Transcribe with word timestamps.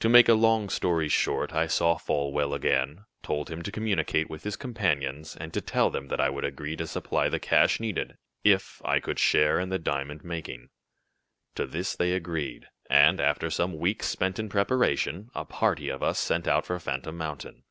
"To 0.00 0.08
make 0.08 0.28
a 0.28 0.34
long 0.34 0.68
story 0.68 1.06
short, 1.08 1.52
I 1.54 1.68
saw 1.68 1.96
Folwell 1.96 2.52
again, 2.52 3.04
told 3.22 3.48
him 3.48 3.62
to 3.62 3.70
communicate 3.70 4.28
with 4.28 4.42
his 4.42 4.56
companions, 4.56 5.36
and 5.36 5.54
to 5.54 5.60
tell 5.60 5.88
them 5.88 6.08
that 6.08 6.20
I 6.20 6.30
would 6.30 6.44
agree 6.44 6.74
to 6.74 6.84
supply 6.88 7.28
the 7.28 7.38
cash 7.38 7.78
needed, 7.78 8.18
if 8.42 8.82
I 8.84 8.98
could 8.98 9.20
share 9.20 9.60
in 9.60 9.68
the 9.68 9.78
diamond 9.78 10.24
making. 10.24 10.70
To 11.54 11.64
this 11.64 11.94
they 11.94 12.12
agreed, 12.14 12.66
and, 12.90 13.20
after 13.20 13.50
some 13.50 13.78
weeks 13.78 14.06
spent 14.08 14.40
in 14.40 14.48
preparation, 14.48 15.30
a 15.32 15.44
party 15.44 15.90
of 15.90 16.02
us 16.02 16.18
set 16.18 16.48
out 16.48 16.66
for 16.66 16.76
Phantom 16.80 17.16
Mountain." 17.16 17.62